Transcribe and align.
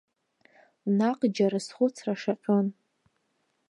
Наҟ 0.97 1.19
џьара 1.35 1.59
схәыцра 1.65 2.13
шаҟьон. 2.21 2.67